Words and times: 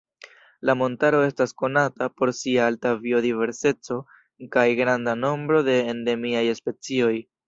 La 0.67 0.75
montaro 0.77 1.17
estas 1.25 1.51
konata 1.63 2.07
por 2.21 2.31
sia 2.37 2.63
alta 2.69 2.93
biodiverseco 3.03 3.97
kaj 4.57 4.65
granda 4.81 5.15
nombro 5.21 5.61
de 5.69 5.77
endemiaj 5.93 6.43
specioj. 6.61 7.13